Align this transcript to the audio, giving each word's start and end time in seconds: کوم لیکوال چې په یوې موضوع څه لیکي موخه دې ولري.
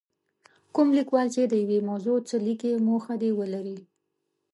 کوم 0.73 0.87
لیکوال 0.97 1.27
چې 1.33 1.41
په 1.51 1.55
یوې 1.63 1.79
موضوع 1.89 2.17
څه 2.29 2.35
لیکي 2.45 2.71
موخه 2.87 3.13
دې 3.21 3.29
ولري. 3.39 3.77